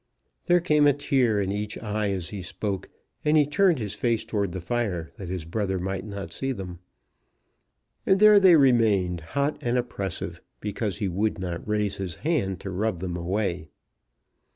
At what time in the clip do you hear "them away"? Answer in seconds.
12.99-13.67